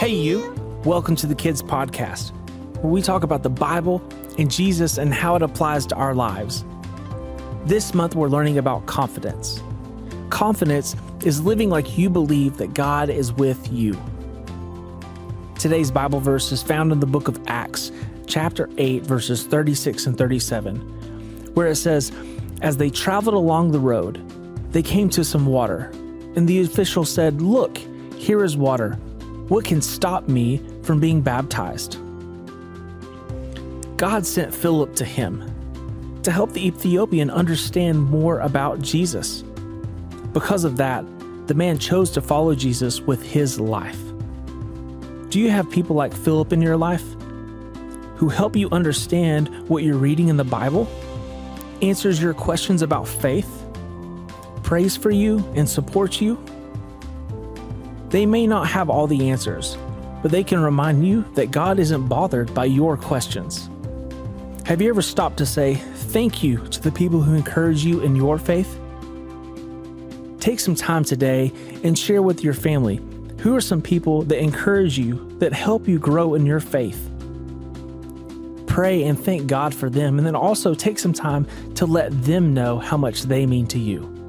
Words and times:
Hey, 0.00 0.14
you. 0.14 0.54
Welcome 0.86 1.14
to 1.16 1.26
the 1.26 1.34
Kids 1.34 1.62
Podcast, 1.62 2.30
where 2.80 2.90
we 2.90 3.02
talk 3.02 3.22
about 3.22 3.42
the 3.42 3.50
Bible 3.50 4.02
and 4.38 4.50
Jesus 4.50 4.96
and 4.96 5.12
how 5.12 5.36
it 5.36 5.42
applies 5.42 5.84
to 5.88 5.94
our 5.94 6.14
lives. 6.14 6.64
This 7.66 7.92
month, 7.92 8.14
we're 8.14 8.30
learning 8.30 8.56
about 8.56 8.86
confidence. 8.86 9.62
Confidence 10.30 10.96
is 11.22 11.42
living 11.42 11.68
like 11.68 11.98
you 11.98 12.08
believe 12.08 12.56
that 12.56 12.72
God 12.72 13.10
is 13.10 13.34
with 13.34 13.70
you. 13.70 13.94
Today's 15.58 15.90
Bible 15.90 16.20
verse 16.20 16.50
is 16.50 16.62
found 16.62 16.92
in 16.92 17.00
the 17.00 17.06
book 17.06 17.28
of 17.28 17.38
Acts, 17.46 17.92
chapter 18.26 18.70
8, 18.78 19.02
verses 19.02 19.44
36 19.44 20.06
and 20.06 20.16
37, 20.16 20.76
where 21.52 21.66
it 21.66 21.76
says, 21.76 22.10
As 22.62 22.78
they 22.78 22.88
traveled 22.88 23.34
along 23.34 23.72
the 23.72 23.80
road, 23.80 24.16
they 24.72 24.82
came 24.82 25.10
to 25.10 25.26
some 25.26 25.44
water, 25.44 25.90
and 26.36 26.48
the 26.48 26.62
official 26.62 27.04
said, 27.04 27.42
Look, 27.42 27.76
here 28.16 28.42
is 28.42 28.56
water. 28.56 28.98
What 29.50 29.64
can 29.64 29.82
stop 29.82 30.28
me 30.28 30.60
from 30.84 31.00
being 31.00 31.22
baptized? 31.22 31.98
God 33.96 34.24
sent 34.24 34.54
Philip 34.54 34.94
to 34.94 35.04
him 35.04 35.42
to 36.22 36.30
help 36.30 36.52
the 36.52 36.64
Ethiopian 36.64 37.30
understand 37.30 38.00
more 38.00 38.38
about 38.38 38.80
Jesus. 38.80 39.42
Because 40.32 40.62
of 40.62 40.76
that, 40.76 41.04
the 41.48 41.54
man 41.54 41.78
chose 41.78 42.12
to 42.12 42.20
follow 42.20 42.54
Jesus 42.54 43.00
with 43.00 43.24
his 43.24 43.58
life. 43.58 43.98
Do 45.30 45.40
you 45.40 45.50
have 45.50 45.68
people 45.68 45.96
like 45.96 46.14
Philip 46.14 46.52
in 46.52 46.62
your 46.62 46.76
life 46.76 47.04
who 48.18 48.28
help 48.28 48.54
you 48.54 48.68
understand 48.70 49.48
what 49.68 49.82
you're 49.82 49.96
reading 49.96 50.28
in 50.28 50.36
the 50.36 50.44
Bible, 50.44 50.86
answers 51.82 52.22
your 52.22 52.34
questions 52.34 52.82
about 52.82 53.08
faith, 53.08 53.50
prays 54.62 54.96
for 54.96 55.10
you, 55.10 55.38
and 55.56 55.68
supports 55.68 56.20
you? 56.20 56.38
They 58.10 58.26
may 58.26 58.46
not 58.46 58.66
have 58.66 58.90
all 58.90 59.06
the 59.06 59.30
answers, 59.30 59.78
but 60.22 60.30
they 60.30 60.44
can 60.44 60.60
remind 60.60 61.06
you 61.06 61.24
that 61.34 61.50
God 61.50 61.78
isn't 61.78 62.08
bothered 62.08 62.52
by 62.52 62.64
your 62.64 62.96
questions. 62.96 63.70
Have 64.66 64.82
you 64.82 64.88
ever 64.88 65.02
stopped 65.02 65.36
to 65.38 65.46
say 65.46 65.74
thank 65.74 66.42
you 66.42 66.58
to 66.68 66.80
the 66.80 66.92
people 66.92 67.20
who 67.20 67.34
encourage 67.34 67.84
you 67.84 68.00
in 68.00 68.16
your 68.16 68.38
faith? 68.38 68.78
Take 70.40 70.58
some 70.58 70.74
time 70.74 71.04
today 71.04 71.52
and 71.84 71.98
share 71.98 72.22
with 72.22 72.42
your 72.42 72.54
family 72.54 73.00
who 73.38 73.54
are 73.54 73.60
some 73.60 73.80
people 73.80 74.22
that 74.22 74.38
encourage 74.38 74.98
you, 74.98 75.36
that 75.38 75.52
help 75.52 75.88
you 75.88 75.98
grow 75.98 76.34
in 76.34 76.44
your 76.44 76.60
faith. 76.60 77.10
Pray 78.66 79.04
and 79.04 79.18
thank 79.18 79.46
God 79.46 79.74
for 79.74 79.88
them, 79.88 80.18
and 80.18 80.26
then 80.26 80.36
also 80.36 80.74
take 80.74 80.98
some 80.98 81.12
time 81.12 81.46
to 81.74 81.86
let 81.86 82.10
them 82.22 82.54
know 82.54 82.78
how 82.78 82.96
much 82.96 83.22
they 83.22 83.46
mean 83.46 83.66
to 83.68 83.78
you. 83.78 84.19